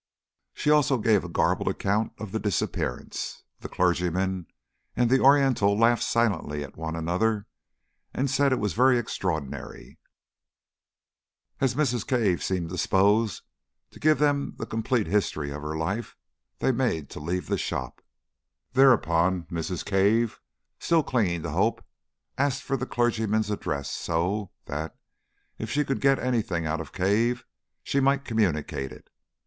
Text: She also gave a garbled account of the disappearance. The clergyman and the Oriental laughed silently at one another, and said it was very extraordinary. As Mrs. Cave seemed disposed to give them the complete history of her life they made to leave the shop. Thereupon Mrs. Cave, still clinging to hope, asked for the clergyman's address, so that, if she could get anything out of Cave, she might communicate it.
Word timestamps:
She 0.55 0.71
also 0.71 0.97
gave 0.97 1.23
a 1.23 1.29
garbled 1.29 1.67
account 1.67 2.13
of 2.17 2.31
the 2.31 2.39
disappearance. 2.39 3.43
The 3.59 3.69
clergyman 3.69 4.47
and 4.95 5.11
the 5.11 5.19
Oriental 5.19 5.77
laughed 5.77 6.01
silently 6.01 6.63
at 6.63 6.75
one 6.75 6.95
another, 6.95 7.45
and 8.11 8.27
said 8.27 8.51
it 8.51 8.55
was 8.59 8.73
very 8.73 8.97
extraordinary. 8.97 9.99
As 11.59 11.75
Mrs. 11.75 12.07
Cave 12.07 12.43
seemed 12.43 12.69
disposed 12.69 13.43
to 13.91 13.99
give 13.99 14.17
them 14.17 14.55
the 14.57 14.65
complete 14.65 15.05
history 15.05 15.51
of 15.51 15.61
her 15.61 15.77
life 15.77 16.15
they 16.57 16.71
made 16.71 17.07
to 17.11 17.19
leave 17.19 17.45
the 17.45 17.59
shop. 17.59 18.01
Thereupon 18.73 19.43
Mrs. 19.51 19.85
Cave, 19.85 20.39
still 20.79 21.03
clinging 21.03 21.43
to 21.43 21.51
hope, 21.51 21.85
asked 22.39 22.63
for 22.63 22.75
the 22.75 22.87
clergyman's 22.87 23.51
address, 23.51 23.91
so 23.91 24.49
that, 24.65 24.95
if 25.59 25.69
she 25.69 25.85
could 25.85 26.01
get 26.01 26.17
anything 26.17 26.65
out 26.65 26.81
of 26.81 26.91
Cave, 26.91 27.45
she 27.83 27.99
might 27.99 28.25
communicate 28.25 28.91
it. 28.91 29.11